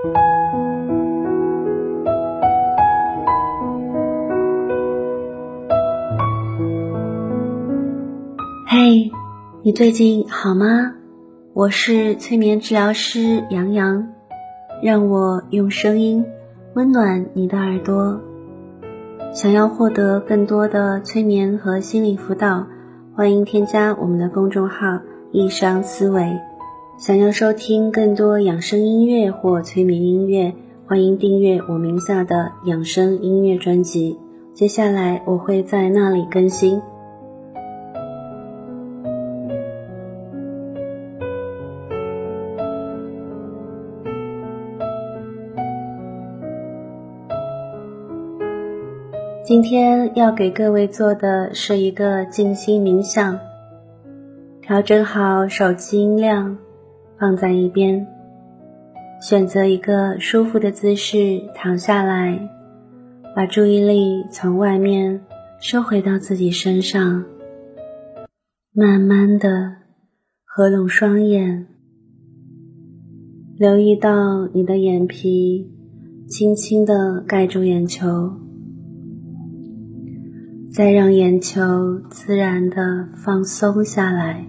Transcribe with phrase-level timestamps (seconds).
[0.00, 0.08] 嘿，
[9.64, 10.94] 你最近好吗？
[11.52, 14.06] 我是催眠治疗师杨洋，
[14.84, 16.24] 让我用声音
[16.74, 18.20] 温暖你的耳朵。
[19.32, 22.68] 想要获得更多的催眠和心理辅导，
[23.16, 25.00] 欢迎添加我们的公众号
[25.34, 26.38] “易商思维”。
[26.98, 30.52] 想要收听更多养生音乐或催眠音乐，
[30.84, 34.18] 欢迎订阅我名下的养生音乐专辑。
[34.52, 36.82] 接下来我会在那里更新。
[49.44, 53.38] 今天要给各位做的是一个静心冥想。
[54.60, 56.58] 调整好手机音量，
[57.18, 58.06] 放在一边，
[59.20, 62.48] 选择一个舒服的姿势躺下来，
[63.34, 65.20] 把注意力从外面
[65.60, 67.24] 收回到自己身上，
[68.72, 69.74] 慢慢的
[70.44, 71.66] 合拢双眼，
[73.58, 75.68] 留意到你的眼皮
[76.28, 78.32] 轻轻的盖住眼球。
[80.70, 84.46] 再让眼球自然的放松下来，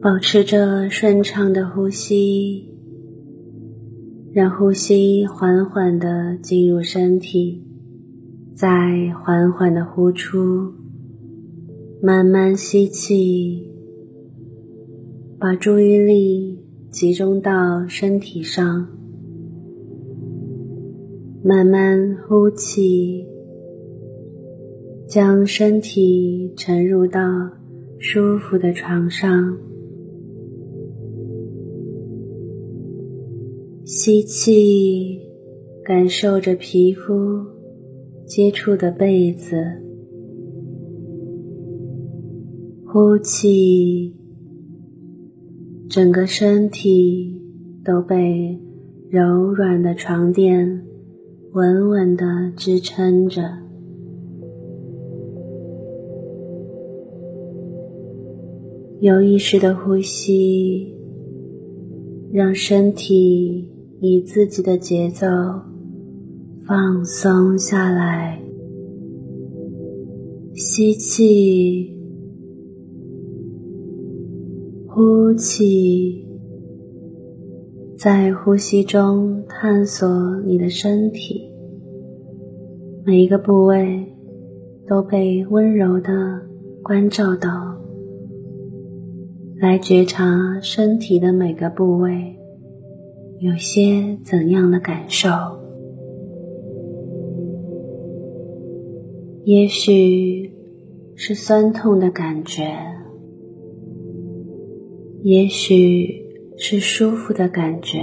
[0.00, 2.68] 保持着顺畅的呼吸，
[4.32, 7.66] 让呼吸缓缓的进入身体，
[8.54, 10.72] 再缓缓的呼出，
[12.00, 13.72] 慢慢吸气，
[15.36, 16.60] 把注意力
[16.92, 18.86] 集中到身体上。
[21.42, 23.26] 慢慢呼气，
[25.08, 27.20] 将身体沉入到
[27.98, 29.58] 舒服的床上。
[33.90, 35.18] 吸气，
[35.82, 37.10] 感受着皮肤
[38.26, 39.56] 接触的被子；
[42.84, 44.14] 呼气，
[45.88, 47.40] 整个身体
[47.82, 48.60] 都被
[49.08, 50.84] 柔软的床垫。
[51.54, 53.40] 稳稳的支撑着，
[59.00, 60.94] 有意识的呼吸，
[62.30, 63.66] 让身体
[64.00, 65.26] 以自己的节奏
[66.66, 68.40] 放松下来。
[70.54, 71.92] 吸气，
[74.86, 76.24] 呼气。
[77.96, 80.08] 在呼吸中探索
[80.46, 81.50] 你的身体，
[83.04, 84.06] 每一个部位
[84.86, 86.12] 都被温柔的
[86.80, 87.50] 关照到，
[89.60, 92.37] 来觉察身体的每个部位
[93.40, 95.28] 有些怎样的感受。
[99.44, 100.52] 也许
[101.14, 102.68] 是酸痛的感觉，
[105.22, 106.26] 也许。
[106.60, 108.00] 是舒服的感觉，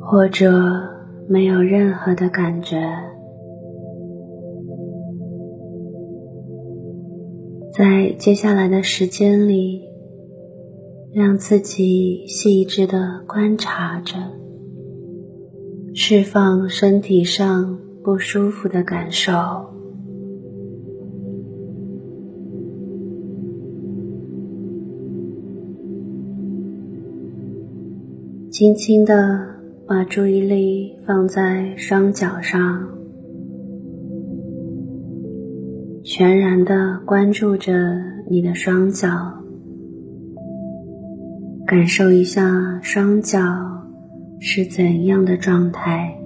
[0.00, 0.50] 或者
[1.28, 2.78] 没有任何的感觉。
[7.76, 9.85] 在接下来的时间里，
[11.16, 14.16] 让自己细致的观察着，
[15.94, 19.32] 释放身体上不舒服的感受。
[28.50, 29.14] 轻轻的
[29.88, 32.86] 把注意力放在双脚上，
[36.04, 37.72] 全然的关注着
[38.28, 39.35] 你的双脚，
[41.66, 43.40] 感受一下双脚
[44.38, 46.16] 是怎样的状态。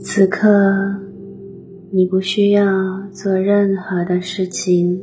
[0.00, 0.48] 此刻，
[1.90, 2.64] 你不需要
[3.10, 5.00] 做任何的事情，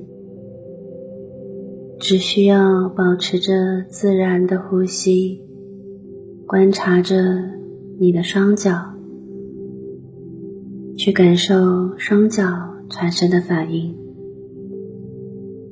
[2.08, 3.52] 只需要保持着
[3.90, 5.42] 自然的呼吸，
[6.46, 7.16] 观察着
[8.00, 8.94] 你的双脚，
[10.96, 12.44] 去感受双脚
[12.92, 13.96] 产生的反应，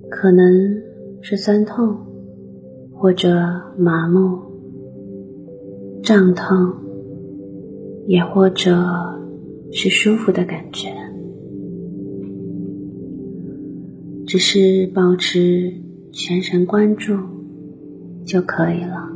[0.10, 0.82] 可能
[1.22, 1.98] 是酸痛，
[2.92, 3.38] 或者
[3.78, 4.40] 麻木、
[6.02, 6.74] 胀痛，
[8.08, 8.74] 也或者。
[9.76, 10.90] 是舒服的感觉。
[14.28, 15.74] 只是保持
[16.14, 17.18] 全神贯注
[18.24, 19.10] 就可以了。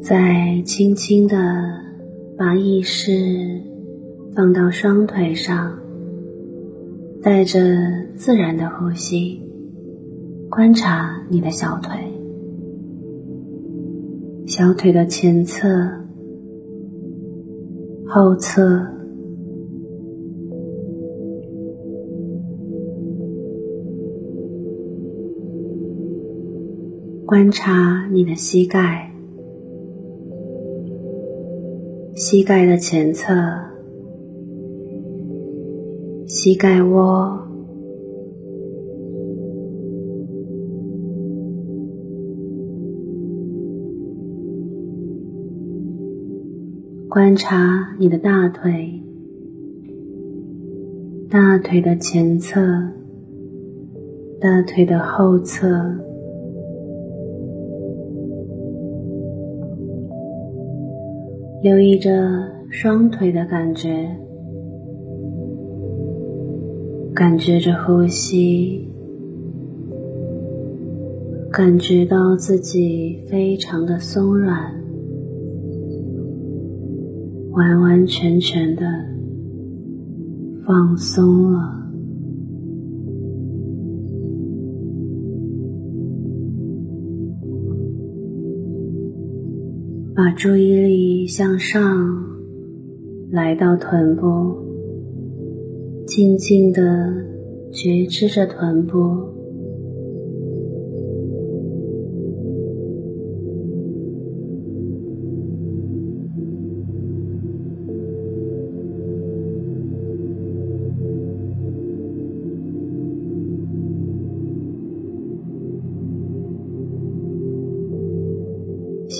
[0.00, 1.36] 再轻轻的
[2.38, 3.12] 把意识
[4.34, 5.78] 放到双腿上，
[7.22, 7.60] 带着
[8.14, 9.42] 自然的呼吸，
[10.50, 11.98] 观察你的小腿，
[14.56, 15.66] 小腿的前侧、
[18.06, 18.86] 后侧，
[27.26, 29.10] 观察你的膝盖。
[32.14, 33.34] 膝盖的前侧，
[36.28, 37.43] 膝盖窝，
[47.34, 49.02] 观察你的大腿，
[51.28, 52.60] 大腿的前侧，
[54.40, 55.66] 大腿的后侧。
[61.60, 62.12] 留意着
[62.70, 64.08] 双腿的感觉，
[67.12, 68.88] 感觉着呼吸，
[71.50, 74.83] 感觉到自己非常的松软，
[77.54, 78.82] 完完全全的
[80.66, 81.82] 放松了。
[90.16, 91.80] 把注意力向上，
[93.30, 94.56] 来到臀部，
[96.06, 97.12] 静静的
[97.72, 99.33] 觉知着臀部。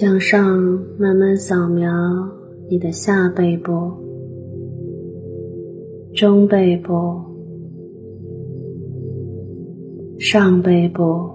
[0.05, 0.61] 向上
[0.99, 1.91] 慢慢扫描
[2.69, 3.91] 你的下背部、
[6.13, 7.23] 中背部、
[10.19, 11.31] 上背部，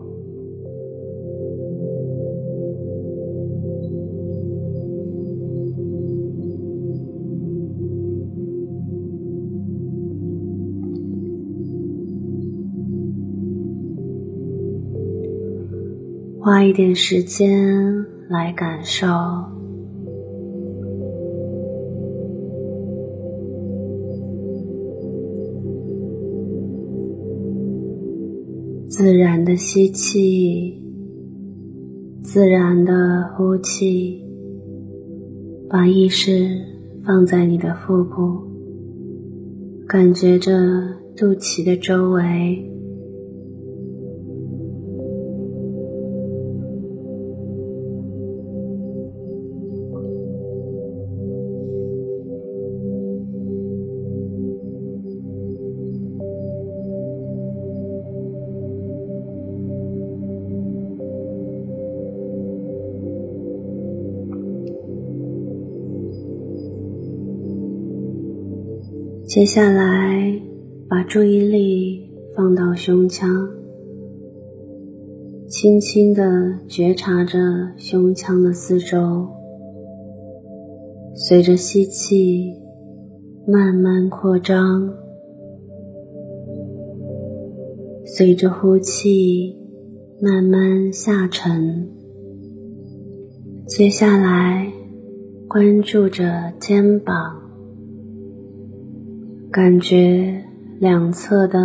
[16.39, 18.19] 花一点时间。
[18.29, 19.07] 来感受
[28.87, 30.79] 自然的吸气，
[32.21, 34.23] 自然的呼气，
[35.67, 36.47] 把意识
[37.03, 38.43] 放在你的腹部，
[39.87, 40.51] 感觉着
[41.17, 42.63] 肚脐的周围。
[69.30, 70.42] 接下来，
[70.90, 73.30] 把注意力放到胸腔，
[75.48, 77.40] 轻轻的觉察着
[77.78, 79.28] 胸腔的四周，
[81.14, 82.56] 随着吸气
[83.45, 84.95] 慢慢扩张，
[88.06, 89.56] 随着呼气
[90.19, 91.88] 慢慢下沉。
[93.68, 94.74] 接下来，
[95.48, 97.48] 关注着肩膀。
[99.51, 100.44] 感觉
[100.79, 101.59] 两侧的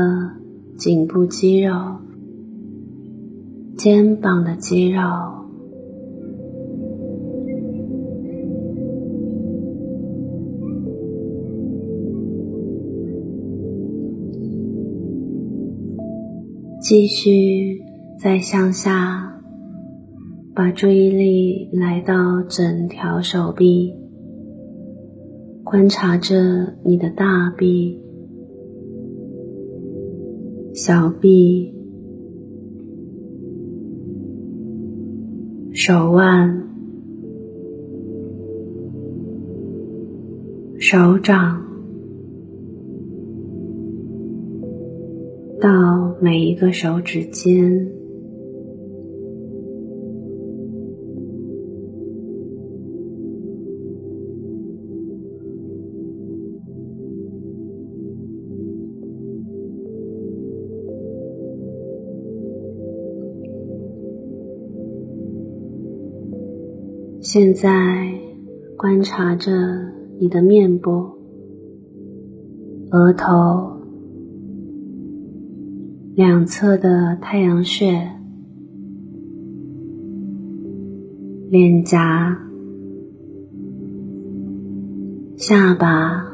[0.74, 1.74] 颈部肌肉、
[3.76, 5.02] 肩膀的肌肉，
[16.80, 17.82] 继续
[18.18, 19.42] 再向下，
[20.54, 24.03] 把注意力来到整条手臂。
[25.64, 27.98] 观察着你的大臂、
[30.74, 31.74] 小臂、
[35.72, 36.68] 手腕、
[40.78, 41.62] 手掌，
[45.60, 47.90] 到每一个手指尖，
[67.34, 68.14] 现在
[68.76, 69.50] 观察着
[70.20, 71.18] 你的面部、
[72.92, 73.76] 额头、
[76.14, 78.08] 两侧的太阳穴、
[81.50, 82.38] 脸颊、
[85.36, 86.33] 下巴。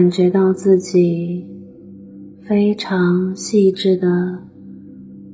[0.00, 1.44] 感觉到自己
[2.48, 4.38] 非常细致的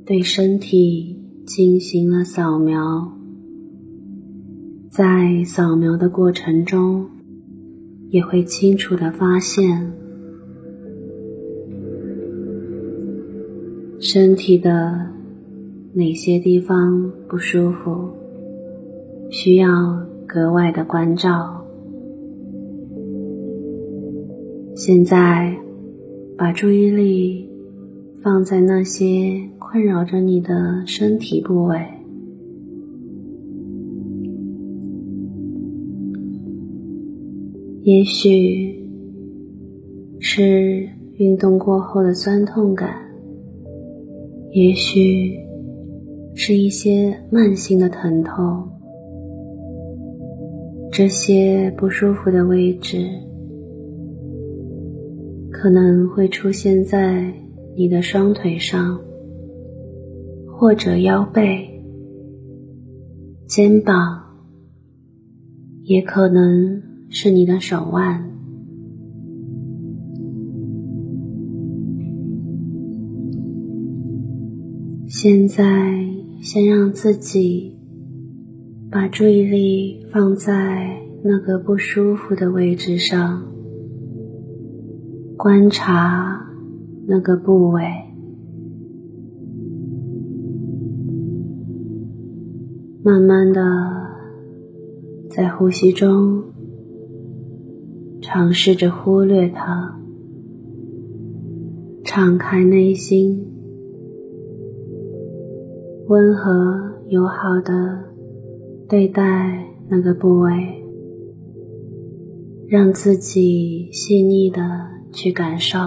[0.05, 3.13] 对身体进行了扫描，
[4.91, 7.07] 在扫描的过程中，
[8.11, 9.93] 也会清楚的发现
[14.01, 15.13] 身体的
[15.95, 18.11] 哪些地方不舒服，
[19.31, 21.66] 需要格外的关照。
[24.79, 25.57] 现在，
[26.37, 27.49] 把注意力
[28.23, 31.81] 放在那些困扰着你的身体部位，
[37.85, 38.87] 也许
[40.21, 42.97] 是运动过后的酸痛感，
[44.53, 45.39] 也许
[46.35, 48.69] 是一些慢性的疼痛，
[50.93, 53.26] 这些不舒服的位置。
[55.59, 57.33] 可能会出现在
[57.79, 59.01] 你的双腿上，
[60.47, 61.83] 或者腰背、
[63.47, 64.23] 肩膀，
[65.83, 68.31] 也可能是你的手腕。
[75.09, 76.05] 现在，
[76.43, 77.75] 先让自己
[78.91, 83.56] 把注意力放在那个不舒服的位置上。
[85.47, 86.45] 观察
[87.07, 87.85] 那个部位，
[93.05, 93.63] 慢慢的
[95.31, 96.43] 在呼吸中
[98.21, 99.97] 尝试着忽略它，
[102.03, 103.47] 敞开内心，
[106.09, 108.01] 温和友好的
[108.89, 110.51] 对待那个部位，
[112.67, 114.96] 让自己细腻的。
[115.17, 115.79] 去感受，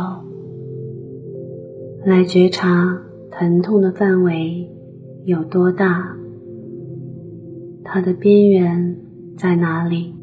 [2.04, 4.68] 来觉察疼痛的范围
[5.24, 6.18] 有多大，
[7.84, 8.98] 它的边缘
[9.38, 10.16] 在哪里。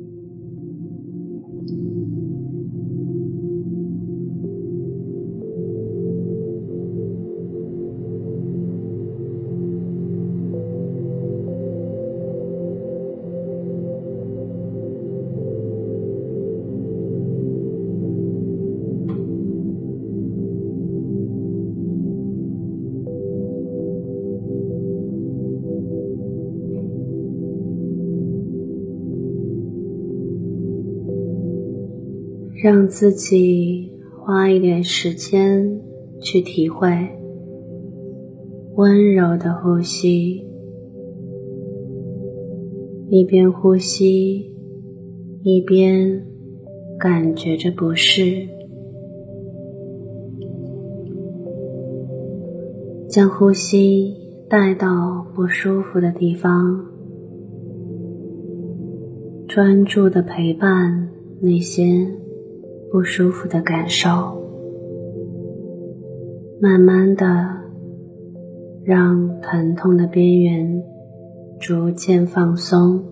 [32.62, 35.78] 让自己花一点时间
[36.20, 36.88] 去体会
[38.76, 40.42] 温柔的呼吸，
[43.10, 44.50] 一边呼吸
[45.42, 46.26] 一边
[46.98, 48.48] 感觉着不适，
[53.08, 54.14] 将呼吸
[54.48, 56.86] 带到不舒服的地方，
[59.46, 61.10] 专注的陪伴
[61.40, 61.84] 那些。
[62.90, 64.10] 不舒服的感受，
[66.60, 67.26] 慢慢的
[68.84, 70.82] 让疼痛的边缘
[71.60, 73.04] 逐渐放松，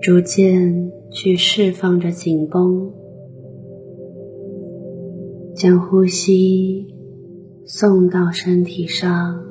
[0.00, 2.92] 逐渐去释放着紧绷，
[5.54, 6.86] 将呼吸
[7.64, 9.42] 送到身体上，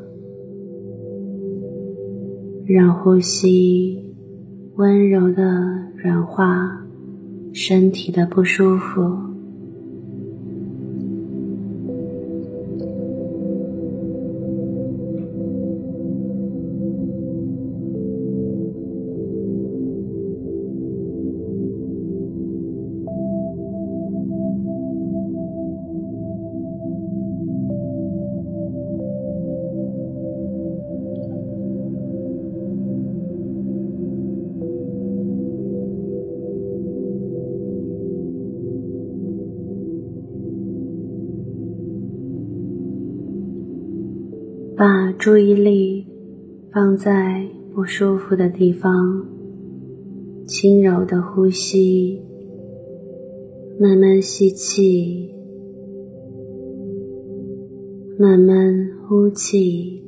[2.66, 4.16] 让呼吸
[4.76, 5.44] 温柔的
[5.98, 6.83] 软化。
[7.54, 9.33] 身体的不舒服。
[45.24, 46.06] 注意力
[46.74, 49.26] 放在不舒服的地方，
[50.46, 52.22] 轻柔的呼吸，
[53.80, 55.34] 慢慢吸气，
[58.20, 60.04] 慢慢呼气。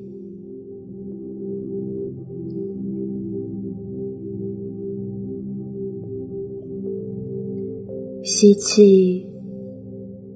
[8.22, 9.26] 吸气，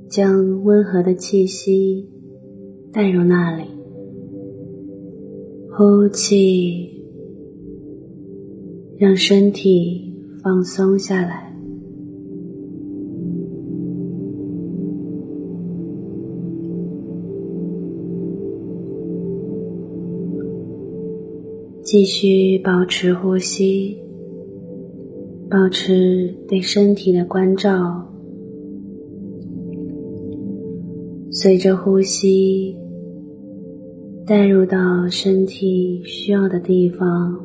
[0.07, 2.07] 将温和的气息
[2.93, 3.78] 带入那里。
[5.79, 6.89] 呼气，
[8.97, 11.55] 让身体放松下来。
[21.81, 23.97] 继续保持呼吸。
[25.49, 28.05] 保持对身体的关照，
[31.31, 32.75] 随着呼吸
[34.29, 37.35] 带入到身体需要的地方，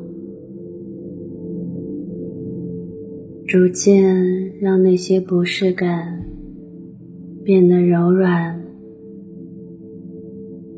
[3.47, 6.23] 逐渐让那些不适感
[7.43, 8.63] 变得柔软，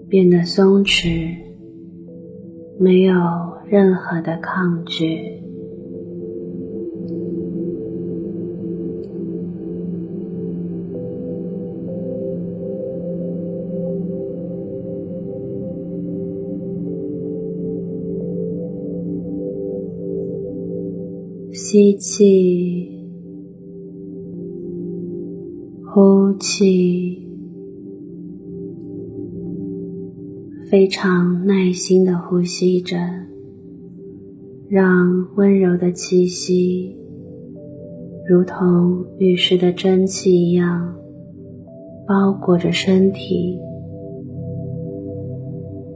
[0.08, 1.28] 变得松弛，
[2.80, 3.14] 没有
[3.70, 5.44] 任何的抗拒。
[21.60, 22.88] 吸气，
[25.84, 27.28] 呼气，
[30.70, 32.96] 非常耐心的呼吸着，
[34.70, 36.96] 让温柔的气息，
[38.30, 40.96] 如同浴室的蒸汽一样，
[42.08, 43.58] 包裹着身体，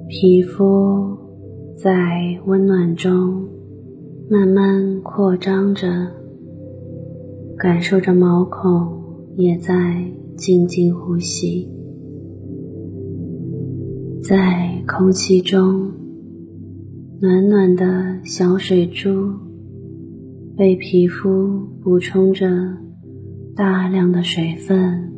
[0.07, 1.15] 皮肤
[1.75, 1.91] 在
[2.47, 3.47] 温暖中。
[4.31, 5.89] 慢慢扩张着，
[7.57, 10.05] 感受着毛孔也在
[10.37, 11.67] 静静呼吸，
[14.23, 15.91] 在空气中，
[17.19, 19.33] 暖暖的小水珠
[20.55, 22.47] 被皮肤补充着
[23.53, 25.11] 大量的水分。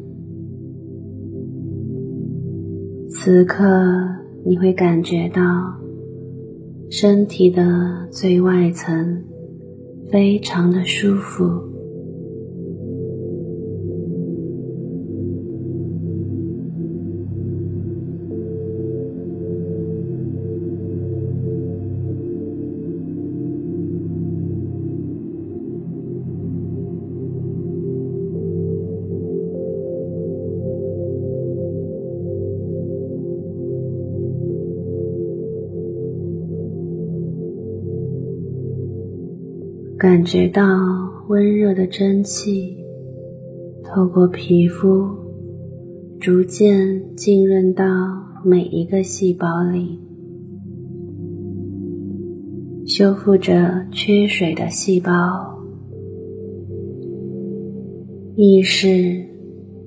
[3.09, 3.63] 此刻，
[4.43, 5.82] 你会感觉到。
[6.95, 9.25] 身体的最外层
[10.11, 11.72] 非常的舒服。
[40.03, 40.61] 感觉到
[41.29, 42.75] 温热的蒸汽
[43.85, 45.07] 透过皮肤，
[46.19, 47.85] 逐渐浸润到
[48.43, 49.97] 每一个细胞里，
[52.85, 55.13] 修复着缺水的细胞，
[58.35, 59.25] 意识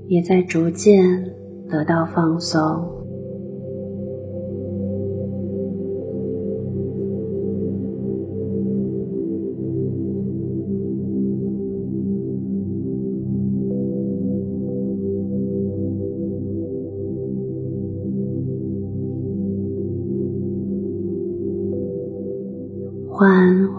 [0.09, 1.31] 也在逐渐
[1.69, 2.96] 得到放松。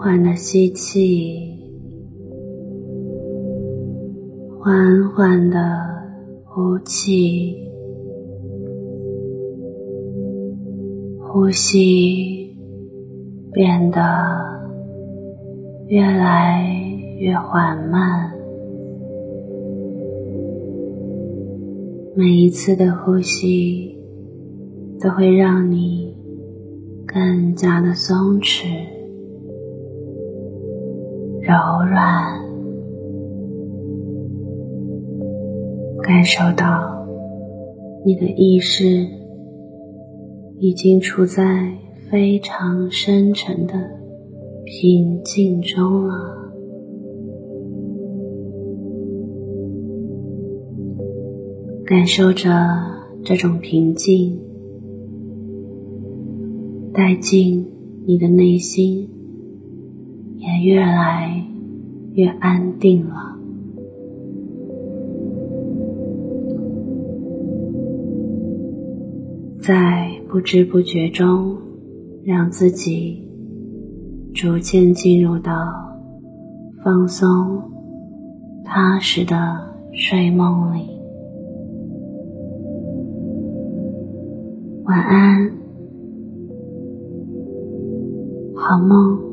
[0.00, 1.58] 缓的吸气，
[4.60, 5.58] 缓缓的
[6.44, 7.56] 呼气，
[11.20, 12.56] 呼吸
[13.52, 14.00] 变得
[15.88, 16.64] 越来
[17.18, 18.32] 越缓慢。
[22.14, 23.98] 每一次的呼吸
[25.00, 26.14] 都会让你
[27.04, 28.96] 更加的松弛。
[31.48, 31.54] 柔
[31.90, 32.44] 软，
[36.02, 37.06] 感受到
[38.04, 39.06] 你的意识
[40.58, 41.72] 已经处在
[42.10, 43.72] 非常深沉的
[44.66, 46.52] 平静中了。
[51.86, 52.50] 感受着
[53.24, 54.38] 这种平静，
[56.92, 57.66] 带进
[58.06, 59.08] 你的内心。
[60.40, 61.37] 也越来
[62.18, 63.38] 越安定了，
[69.60, 71.56] 在不知不觉中，
[72.24, 73.22] 让自己
[74.34, 75.52] 逐渐进入到
[76.82, 77.62] 放松、
[78.64, 79.56] 踏实的
[79.92, 80.88] 睡梦里。
[84.86, 85.52] 晚安，
[88.56, 89.27] 好梦。